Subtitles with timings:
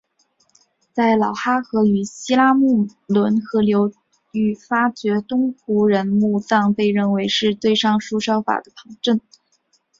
[0.93, 3.93] 在老哈河与西拉木伦河流
[4.31, 9.21] 域发掘的东胡人墓葬被认为是对上述说法的旁证。